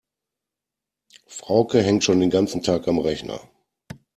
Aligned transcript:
Frauke 1.27 1.79
hängt 1.83 2.03
schon 2.03 2.21
den 2.21 2.31
ganzen 2.31 2.63
Tag 2.63 2.87
am 2.87 2.97
Rechner. 2.97 3.39